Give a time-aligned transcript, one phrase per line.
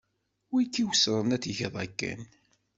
[0.51, 2.21] Wi k-iweṣren ad tgeḍ akken.